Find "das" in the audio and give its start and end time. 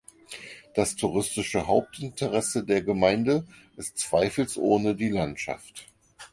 0.73-0.95